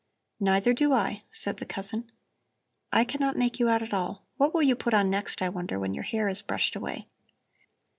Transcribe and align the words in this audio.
"Neither 0.39 0.73
do 0.73 0.93
I," 0.93 1.21
said 1.29 1.57
the 1.57 1.65
cousin. 1.67 2.11
"I 2.91 3.03
cannot 3.03 3.37
make 3.37 3.59
you 3.59 3.69
out 3.69 3.83
at 3.83 3.93
all. 3.93 4.23
What 4.37 4.51
will 4.51 4.63
you 4.63 4.75
put 4.75 4.95
on 4.95 5.11
next, 5.11 5.43
I 5.43 5.49
wonder, 5.49 5.77
when 5.79 5.93
your 5.93 6.05
hair 6.05 6.27
is 6.27 6.41
brushed 6.41 6.75
away?" 6.75 7.07